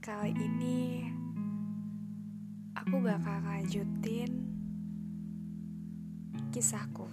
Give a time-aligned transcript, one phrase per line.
[0.00, 1.04] Kali ini
[2.72, 4.48] aku bakal lanjutin
[6.48, 7.04] kisahku.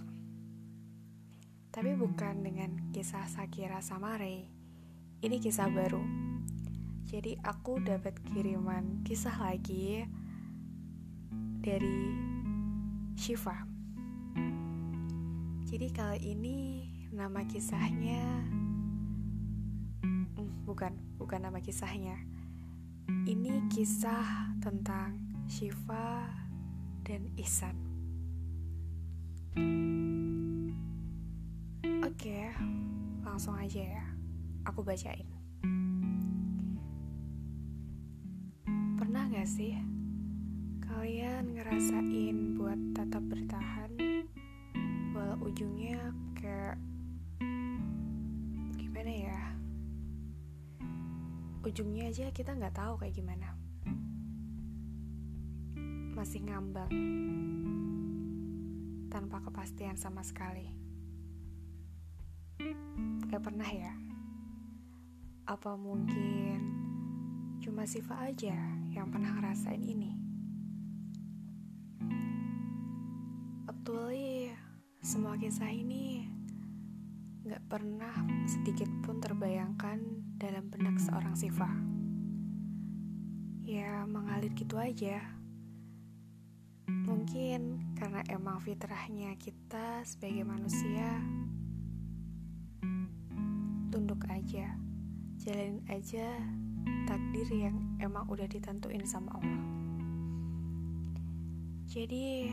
[1.67, 4.47] Tapi bukan dengan kisah Sakira sama Ray.
[5.19, 5.99] Ini kisah baru.
[7.03, 10.07] Jadi aku dapat kiriman kisah lagi
[11.59, 12.15] dari
[13.19, 13.67] Shiva.
[15.67, 18.47] Jadi kali ini nama kisahnya
[20.07, 22.36] hmm, bukan, bukan nama kisahnya.
[23.07, 25.15] Ini kisah tentang
[25.47, 26.27] Shiva
[27.07, 27.71] dan Ihsan.
[32.03, 32.51] Oke,
[33.23, 34.05] langsung aja ya.
[34.67, 35.23] Aku bacain.
[38.99, 39.79] Pernah gak sih
[40.83, 43.95] kalian ngerasain buat tetap bertahan
[45.15, 46.75] walau ujungnya kayak
[48.75, 49.39] gimana ya?
[51.65, 53.57] Ujungnya aja kita nggak tahu kayak gimana.
[56.13, 56.91] Masih ngambang
[59.07, 60.69] tanpa kepastian sama sekali.
[63.27, 63.93] Gak pernah ya?
[65.47, 66.59] Apa mungkin
[67.61, 68.57] cuma Siva aja
[68.93, 70.11] yang pernah ngerasain ini?
[73.87, 74.51] Actually,
[74.99, 76.27] semua kisah ini
[77.47, 78.11] gak pernah
[78.43, 80.03] sedikit pun terbayangkan
[80.35, 81.71] dalam benak seorang Siva.
[83.63, 85.23] Ya, mengalir gitu aja.
[86.91, 91.23] Mungkin karena emang fitrahnya kita sebagai manusia
[93.95, 94.75] tunduk aja,
[95.39, 96.27] jalanin aja
[97.07, 99.63] takdir yang emang udah ditentuin sama Allah.
[101.87, 102.51] Jadi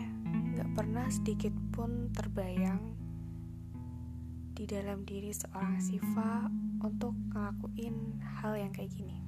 [0.54, 3.03] gak pernah sedikit pun terbayang
[4.54, 6.46] di dalam diri seorang Siva
[6.78, 9.18] untuk ngelakuin hal yang kayak gini.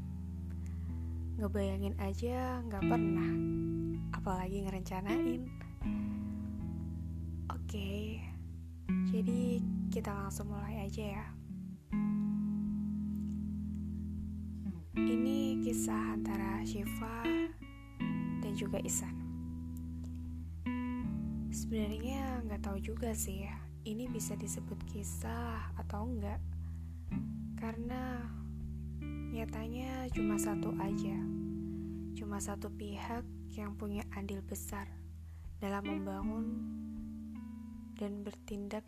[1.43, 3.33] Ngebayangin aja gak pernah,
[4.15, 5.43] apalagi ngerencanain.
[7.51, 8.23] Oke,
[9.11, 9.59] jadi
[9.91, 11.27] kita langsung mulai aja ya.
[14.95, 17.27] Ini kisah antara Shiva
[18.39, 19.13] dan juga Isan.
[21.51, 26.43] Sebenarnya nggak tahu juga sih ya, ini bisa disebut kisah atau enggak.
[27.55, 28.19] Karena
[29.31, 31.15] nyatanya cuma satu aja.
[32.19, 33.23] Cuma satu pihak
[33.55, 34.91] yang punya andil besar
[35.63, 36.47] dalam membangun
[37.95, 38.83] dan bertindak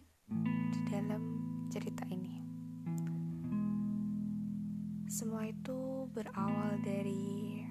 [0.74, 1.22] di dalam
[1.70, 2.42] cerita ini.
[5.06, 7.62] Semua itu berawal dari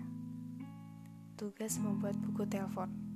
[1.38, 3.07] tugas membuat buku telepon.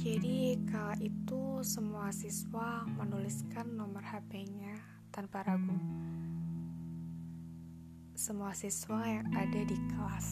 [0.00, 4.80] Jadi kala itu semua siswa menuliskan nomor HP-nya
[5.12, 5.76] tanpa ragu.
[8.16, 10.28] Semua siswa yang ada di kelas.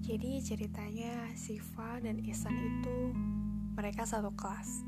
[0.00, 3.12] Jadi ceritanya Siva dan Isan itu
[3.76, 4.80] mereka satu kelas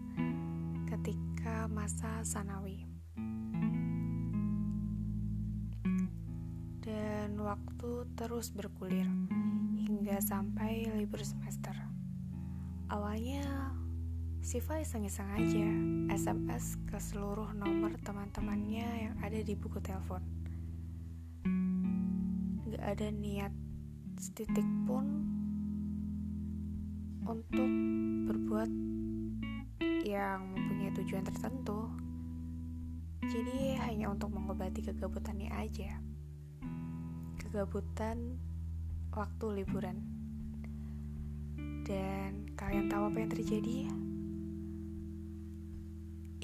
[0.88, 2.88] ketika masa sanawi.
[6.80, 9.04] Dan waktu terus bergulir
[9.84, 11.85] hingga sampai libur semester.
[12.86, 13.74] Awalnya
[14.46, 15.68] Siva iseng-iseng aja
[16.14, 20.22] SMS ke seluruh nomor teman-temannya yang ada di buku telepon.
[22.70, 23.50] Gak ada niat
[24.14, 25.02] setitik pun
[27.26, 27.70] untuk
[28.30, 28.70] berbuat
[30.06, 31.90] yang mempunyai tujuan tertentu.
[33.26, 35.98] Jadi hanya untuk mengobati kegabutannya aja.
[37.42, 38.38] Kegabutan
[39.10, 40.15] waktu liburan.
[41.86, 43.76] Dan kalian tahu apa yang terjadi?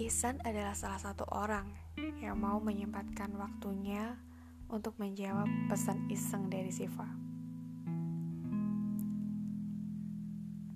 [0.00, 1.68] Ihsan adalah salah satu orang
[2.18, 4.16] yang mau menyempatkan waktunya
[4.72, 7.04] untuk menjawab pesan iseng dari Siva.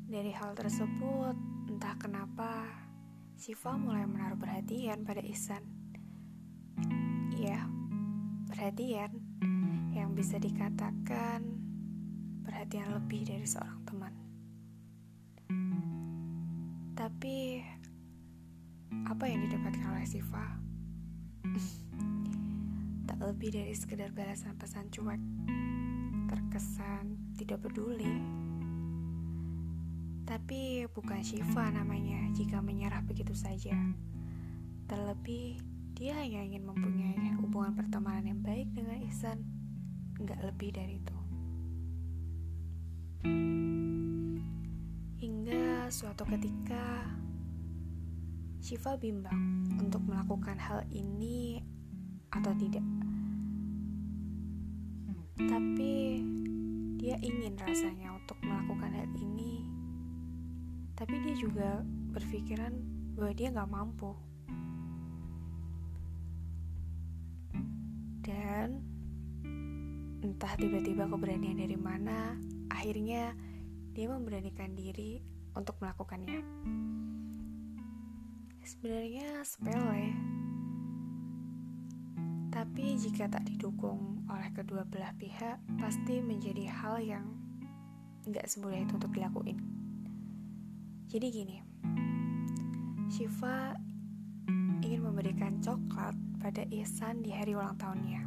[0.06, 1.36] Dari hal tersebut,
[1.72, 2.68] entah kenapa
[3.40, 5.64] Siva mulai menaruh perhatian pada Ihsan.
[7.36, 7.64] Ya,
[8.48, 9.16] perhatian
[9.96, 11.44] yang bisa dikatakan
[12.44, 14.25] perhatian lebih dari seorang teman.
[17.26, 17.58] Tapi
[19.02, 20.46] apa yang didapatkan oleh Siva?
[23.02, 25.18] tak lebih dari sekedar balasan pesan cuek,
[26.30, 28.22] terkesan tidak peduli.
[30.22, 33.74] Tapi bukan Shiva namanya jika menyerah begitu saja.
[34.86, 35.58] Terlebih,
[35.98, 39.42] dia hanya ingin mempunyai hubungan pertemanan yang baik dengan Ihsan.
[40.22, 41.16] Nggak lebih dari itu.
[45.86, 47.06] Suatu ketika,
[48.58, 51.62] Shiva bimbang untuk melakukan hal ini
[52.34, 52.82] atau tidak.
[55.38, 55.94] Tapi
[56.98, 59.62] dia ingin rasanya untuk melakukan hal ini.
[60.98, 62.74] Tapi dia juga berpikiran
[63.14, 64.10] bahwa dia nggak mampu.
[68.26, 68.82] Dan
[70.18, 72.34] entah tiba-tiba keberanian dari mana,
[72.74, 73.38] akhirnya
[73.94, 76.44] dia memberanikan diri untuk melakukannya.
[78.60, 80.12] Sebenarnya sepele,
[82.52, 87.26] tapi jika tak didukung oleh kedua belah pihak, pasti menjadi hal yang
[88.28, 89.58] nggak semudah itu untuk dilakuin.
[91.06, 91.56] Jadi gini,
[93.06, 93.76] Shiva
[94.82, 98.22] ingin memberikan coklat pada Ihsan di hari ulang tahunnya.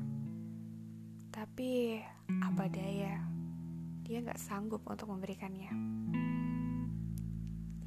[1.35, 1.99] Tapi
[2.29, 3.19] apa daya,
[4.07, 5.71] dia nggak sanggup untuk memberikannya.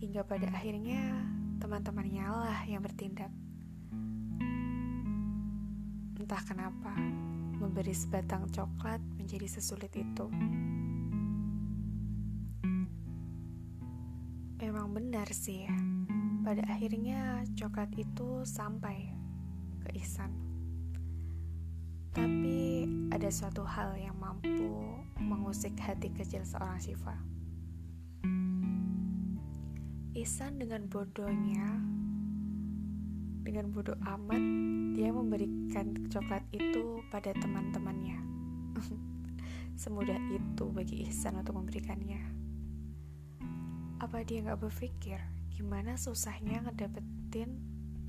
[0.02, 1.14] Hingga pada akhirnya
[1.62, 3.30] teman-temannya lah yang bertindak.
[6.18, 6.90] Entah kenapa,
[7.62, 10.26] memberi sebatang coklat menjadi sesulit itu.
[14.58, 15.70] Memang benar sih,
[16.42, 19.06] pada akhirnya coklat itu sampai
[19.86, 20.34] ke Ihsan.
[22.10, 27.14] Tapi ada suatu hal yang mampu mengusik hati kecil seorang Syifa.
[30.12, 31.80] Ihsan dengan bodohnya
[33.42, 34.44] dengan bodoh amat,
[34.92, 38.20] dia memberikan coklat itu pada teman-temannya.
[39.80, 42.20] Semudah itu bagi Ihsan untuk memberikannya.
[44.04, 45.16] Apa dia nggak berpikir
[45.48, 47.56] gimana susahnya ngedapetin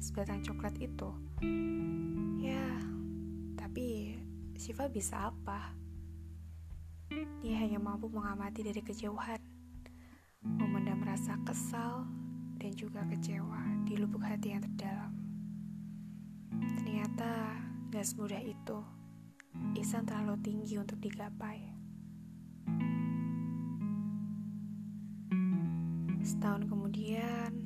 [0.03, 1.07] sebatang coklat itu?
[2.43, 2.67] Ya,
[3.55, 4.19] tapi
[4.59, 5.71] Shiva bisa apa?
[7.39, 9.39] Dia hanya mampu mengamati dari kejauhan,
[11.33, 12.05] rasa kesal
[12.61, 13.57] dan juga kecewa
[13.89, 15.09] di lubuk hati yang terdalam.
[16.77, 17.57] Ternyata
[17.89, 18.77] gak semudah itu.
[19.81, 21.73] Ihsan terlalu tinggi untuk digapai.
[26.21, 27.65] Setahun kemudian,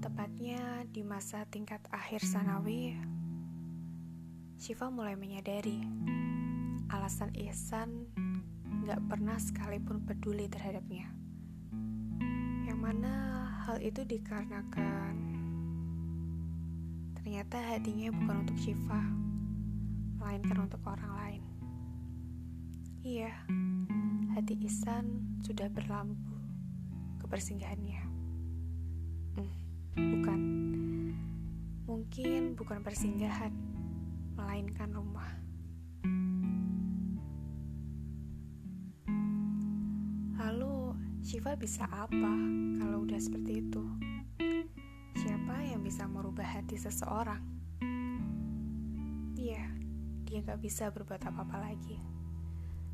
[0.00, 2.96] tepatnya di masa tingkat akhir sanawi,
[4.56, 5.84] Shiva mulai menyadari
[6.88, 8.08] alasan Ihsan
[8.88, 11.12] gak pernah sekalipun peduli terhadapnya.
[12.86, 15.18] Mana hal itu dikarenakan
[17.18, 19.02] Ternyata hatinya bukan untuk Shiva,
[20.22, 21.42] melainkan untuk orang lain.
[23.02, 23.34] Iya,
[24.38, 26.38] hati Isan sudah berlampu
[27.18, 28.02] ke persinggahannya.
[29.34, 29.50] Hmm,
[29.98, 30.40] bukan,
[31.90, 33.50] mungkin bukan persinggahan,
[34.38, 35.45] melainkan rumah.
[41.26, 42.38] Shiva bisa apa
[42.78, 43.82] kalau udah seperti itu?
[45.18, 47.42] Siapa yang bisa merubah hati seseorang?
[49.34, 49.66] Iya,
[50.22, 51.98] dia gak bisa berbuat apa-apa lagi.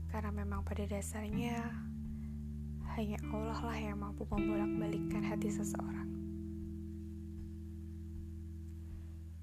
[0.09, 1.61] Karena memang pada dasarnya,
[2.97, 6.09] hanya Allah lah yang mampu membolak-balikkan hati seseorang.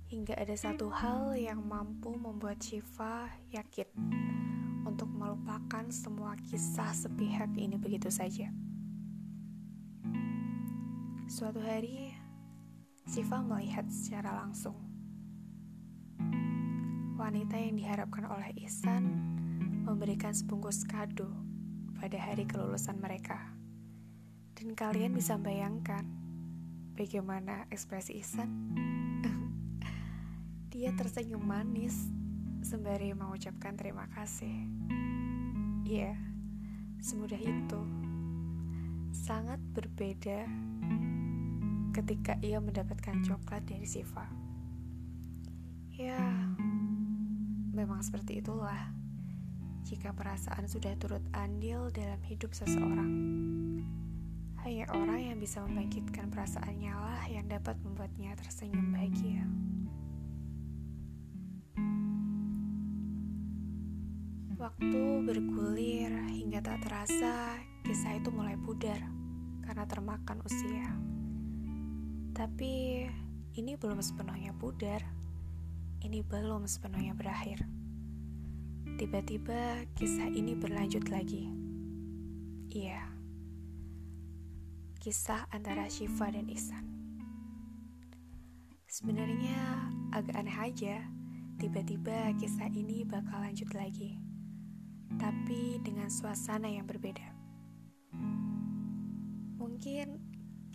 [0.10, 3.86] Hingga ada satu hal yang mampu membuat Shiva yakin
[4.82, 8.50] untuk melupakan semua kisah sepihak ini begitu saja.
[11.30, 12.10] Suatu hari,
[13.06, 14.74] Siva melihat secara langsung.
[17.22, 19.06] Wanita yang diharapkan oleh Ihsan
[19.86, 21.30] memberikan sebungkus kado
[22.02, 23.38] pada hari kelulusan mereka.
[24.58, 26.02] Dan kalian bisa bayangkan
[26.98, 28.50] bagaimana ekspresi Ihsan?
[30.74, 32.10] Dia tersenyum manis
[32.66, 34.66] sembari mengucapkan terima kasih.
[35.86, 36.18] Iya,
[37.06, 37.82] semudah itu.
[39.14, 40.50] Sangat berbeda
[42.00, 44.24] ketika ia mendapatkan coklat dari Siva.
[45.92, 46.24] Ya,
[47.76, 48.96] memang seperti itulah.
[49.84, 53.12] Jika perasaan sudah turut andil dalam hidup seseorang,
[54.64, 59.44] hanya orang yang bisa membangkitkan perasaannya lah yang dapat membuatnya tersenyum bahagia.
[64.56, 69.00] Waktu bergulir hingga tak terasa, kisah itu mulai pudar
[69.68, 71.19] karena termakan usia.
[72.40, 73.04] Tapi
[73.60, 75.04] ini belum sepenuhnya pudar.
[76.00, 77.68] Ini belum sepenuhnya berakhir.
[78.96, 81.52] Tiba-tiba kisah ini berlanjut lagi.
[82.72, 83.12] Iya.
[85.04, 86.88] Kisah antara Shiva dan Isan.
[88.88, 90.96] Sebenarnya agak aneh aja.
[91.60, 94.16] Tiba-tiba kisah ini bakal lanjut lagi.
[95.20, 97.36] Tapi dengan suasana yang berbeda.
[99.60, 100.19] Mungkin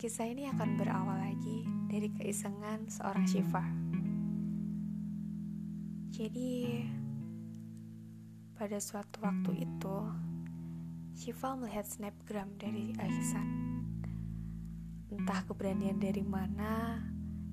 [0.05, 3.65] kisah ini akan berawal lagi dari keisengan seorang Syifa.
[6.13, 6.85] Jadi,
[8.53, 9.97] pada suatu waktu itu,
[11.17, 13.49] Syifa melihat snapgram dari Aisan.
[15.09, 17.01] Entah keberanian dari mana,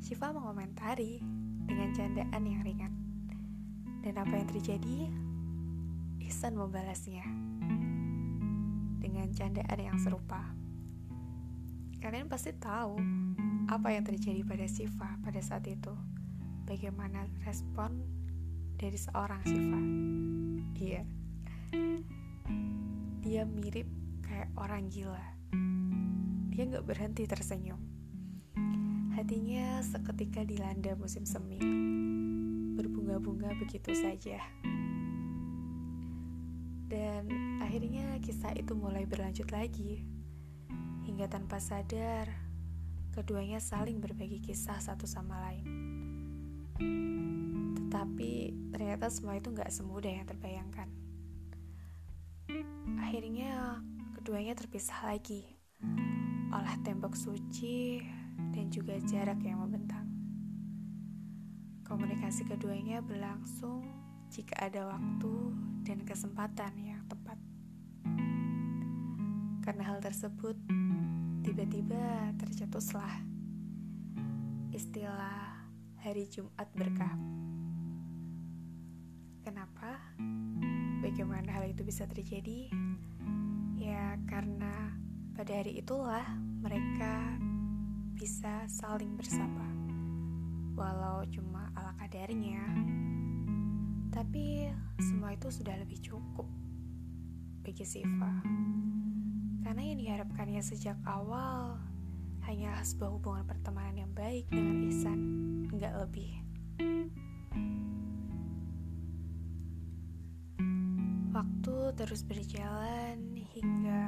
[0.04, 1.24] Syifa mengomentari
[1.64, 2.92] dengan candaan yang ringan.
[4.04, 5.08] Dan apa yang terjadi?
[6.28, 7.24] Ihsan membalasnya
[9.00, 10.61] dengan candaan yang serupa.
[12.02, 12.98] Kalian pasti tahu
[13.70, 15.94] apa yang terjadi pada Siva pada saat itu.
[16.66, 18.02] Bagaimana respon
[18.74, 19.78] dari seorang Siva?
[20.82, 21.02] Iya.
[23.22, 23.86] Dia mirip
[24.26, 25.22] kayak orang gila.
[26.50, 27.78] Dia gak berhenti tersenyum.
[29.14, 31.62] Hatinya seketika dilanda musim semi.
[32.74, 34.42] Berbunga-bunga begitu saja.
[36.90, 37.30] Dan
[37.62, 40.02] akhirnya kisah itu mulai berlanjut lagi.
[41.22, 42.26] Hingga tanpa sadar,
[43.14, 45.62] keduanya saling berbagi kisah satu sama lain.
[47.78, 50.90] Tetapi ternyata semua itu gak semudah yang terbayangkan.
[52.98, 53.78] Akhirnya
[54.18, 55.46] keduanya terpisah lagi
[56.50, 58.02] oleh tembok suci
[58.50, 60.10] dan juga jarak yang membentang.
[61.86, 63.86] Komunikasi keduanya berlangsung
[64.26, 65.54] jika ada waktu
[65.86, 67.38] dan kesempatan yang tepat.
[69.62, 70.58] Karena hal tersebut,
[71.52, 73.12] tiba-tiba tercetuslah
[74.72, 75.60] istilah
[76.00, 77.12] hari Jumat berkah.
[79.44, 80.00] Kenapa?
[81.04, 82.72] Bagaimana hal itu bisa terjadi?
[83.76, 84.96] Ya, karena
[85.36, 86.24] pada hari itulah
[86.64, 87.36] mereka
[88.16, 89.68] bisa saling bersama.
[90.72, 92.64] Walau cuma ala kadarnya,
[94.08, 94.72] tapi
[95.04, 96.48] semua itu sudah lebih cukup
[97.60, 98.40] bagi Siva.
[99.62, 101.78] Karena yang diharapkannya sejak awal
[102.42, 105.18] hanyalah sebuah hubungan pertemanan yang baik dengan Ihsan,
[105.70, 106.30] nggak lebih.
[111.32, 114.04] Waktu terus berjalan hingga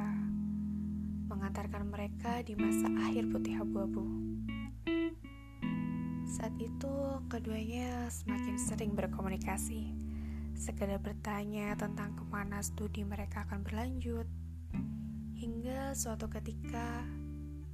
[1.30, 4.04] mengantarkan mereka di masa akhir putih abu-abu.
[6.28, 6.94] Saat itu,
[7.30, 9.94] keduanya semakin sering berkomunikasi,
[10.58, 14.26] sekedar bertanya tentang ke mana studi mereka akan berlanjut.
[15.34, 17.02] Hingga suatu ketika,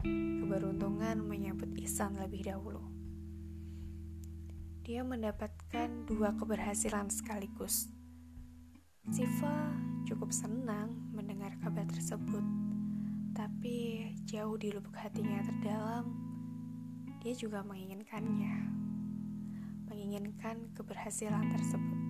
[0.00, 2.80] keberuntungan menyambut Ihsan lebih dahulu.
[4.80, 7.92] Dia mendapatkan dua keberhasilan sekaligus.
[9.12, 9.76] Siva
[10.08, 12.42] cukup senang mendengar kabar tersebut,
[13.36, 16.16] tapi jauh di lubuk hatinya terdalam,
[17.20, 18.56] dia juga menginginkannya,
[19.86, 22.09] menginginkan keberhasilan tersebut.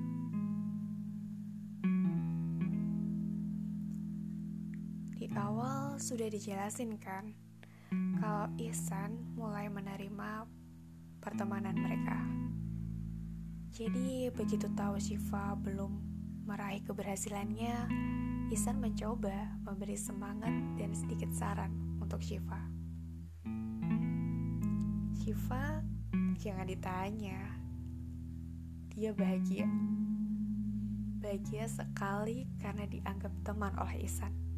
[6.01, 7.37] Sudah dijelasin kan,
[8.17, 10.49] kalau Ihsan mulai menerima
[11.21, 12.17] pertemanan mereka.
[13.69, 16.01] Jadi begitu tahu Shiva belum
[16.49, 17.85] meraih keberhasilannya,
[18.49, 22.59] Ihsan mencoba memberi semangat dan sedikit saran untuk Shiva.
[25.21, 25.85] Syifa
[26.41, 27.61] jangan ditanya
[28.89, 29.69] Dia bahagia
[31.21, 34.50] Bahagia sekali karena dianggap teman oleh Isan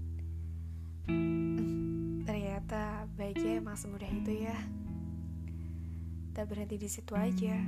[2.27, 4.57] Ternyata bahagia emang semudah itu ya
[6.33, 7.59] Tak berhenti di situ aja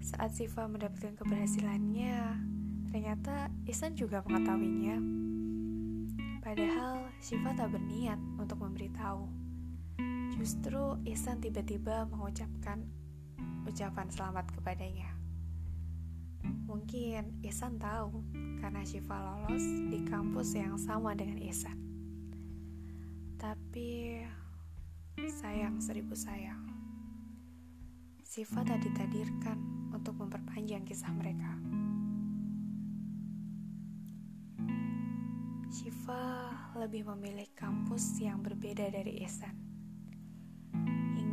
[0.00, 2.38] Saat Siva mendapatkan keberhasilannya
[2.88, 4.96] Ternyata Isan juga mengetahuinya
[6.40, 9.28] Padahal Syifa tak berniat untuk memberitahu
[10.38, 12.86] Justru Ihsan tiba-tiba mengucapkan
[13.66, 15.10] ucapan selamat kepadanya.
[16.64, 18.22] Mungkin Ihsan tahu
[18.62, 21.87] karena Syifa lolos di kampus yang sama dengan Ihsan.
[23.38, 24.18] Tapi
[25.30, 26.66] sayang seribu sayang.
[28.26, 29.58] Siva tak ditadirkan
[29.94, 31.54] untuk memperpanjang kisah mereka.
[35.70, 39.54] Syifa lebih memilih kampus yang berbeda dari Ihsan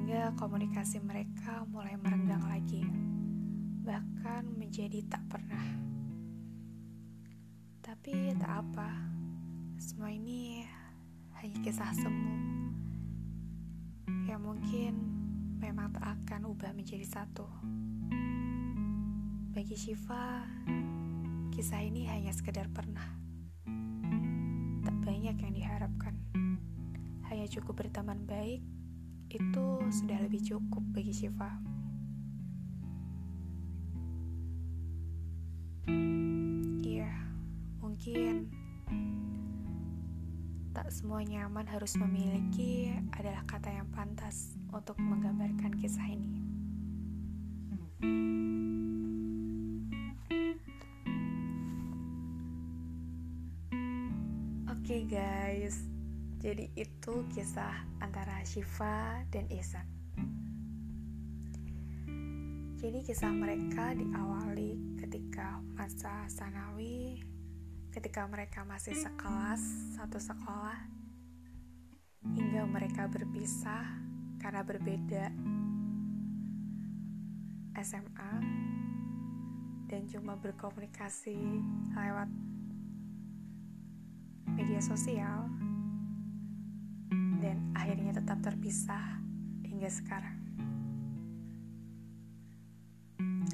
[0.05, 2.85] sehingga komunikasi mereka mulai merenggang lagi,
[3.81, 5.65] bahkan menjadi tak pernah.
[7.81, 8.89] Tapi tak apa,
[9.81, 10.61] semua ini
[11.41, 12.35] hanya kisah semu
[14.25, 14.93] yang mungkin
[15.61, 17.47] memang tak akan ubah menjadi satu.
[19.55, 20.43] Bagi Shiva,
[21.55, 23.15] kisah ini hanya sekedar pernah.
[24.83, 26.15] Tak banyak yang diharapkan.
[27.31, 28.61] Hanya cukup berteman baik
[29.31, 31.74] itu sudah lebih cukup bagi Shiva.
[41.15, 46.43] Semua nyaman harus memiliki adalah kata yang pantas untuk menggambarkan kisah ini.
[54.67, 55.87] Oke okay guys,
[56.43, 59.87] jadi itu kisah antara Shiva dan Isan.
[62.75, 67.23] Jadi kisah mereka diawali ketika masa sanawi,
[67.95, 69.63] ketika mereka masih sekelas,
[69.95, 70.94] satu sekolah,
[72.65, 73.85] hingga mereka berpisah
[74.41, 75.29] karena berbeda
[77.77, 78.33] SMA
[79.85, 81.61] dan cuma berkomunikasi
[81.93, 82.25] lewat
[84.57, 85.45] media sosial
[87.37, 89.21] dan akhirnya tetap terpisah
[89.61, 90.41] hingga sekarang.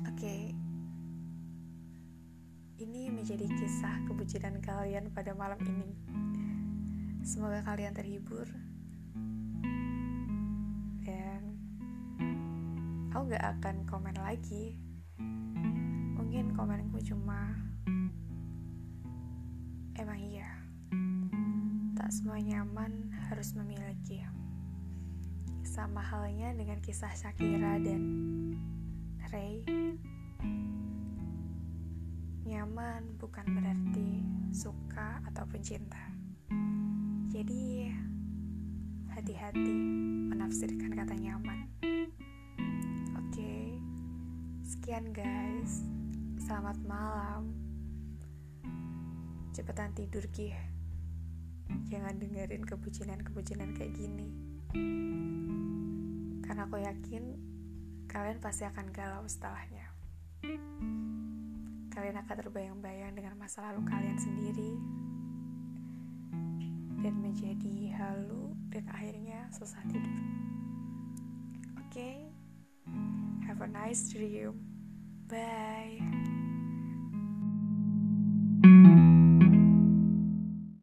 [0.08, 0.56] Oke,
[2.80, 5.92] ini menjadi kisah kebucinan kalian pada malam ini.
[7.28, 8.71] Semoga kalian terhibur
[13.22, 14.82] aku gak akan komen lagi.
[16.18, 17.54] Mungkin komenku cuma
[19.94, 20.50] emang iya.
[21.94, 24.26] Tak semua nyaman harus memiliki.
[25.62, 28.02] Sama halnya dengan kisah Shakira dan
[29.30, 29.70] Ray
[32.50, 36.10] Nyaman bukan berarti suka ataupun cinta.
[37.30, 37.86] Jadi,
[39.14, 39.78] hati-hati
[40.26, 41.70] menafsirkan kata nyaman.
[44.92, 45.88] Sekian guys.
[46.36, 47.48] Selamat malam.
[49.56, 50.52] Cepetan tidur, Ki.
[51.88, 54.28] Jangan dengerin kebucinan-kebucinan kayak gini.
[56.44, 57.24] Karena aku yakin
[58.12, 59.96] kalian pasti akan galau setelahnya.
[61.96, 64.76] Kalian akan terbayang-bayang dengan masa lalu kalian sendiri
[67.00, 70.20] dan menjadi halu dan akhirnya susah tidur.
[71.80, 72.16] Oke, okay?
[73.48, 74.71] have a nice dream.
[75.32, 76.31] Bye.